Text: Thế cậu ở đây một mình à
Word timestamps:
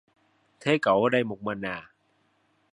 Thế 0.59 0.77
cậu 0.81 1.03
ở 1.03 1.09
đây 1.09 1.23
một 1.23 1.41
mình 1.41 1.61
à 1.65 1.89